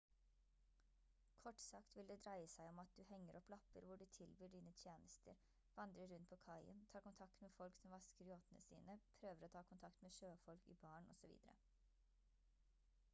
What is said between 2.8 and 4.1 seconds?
at du henger opp lapper hvor du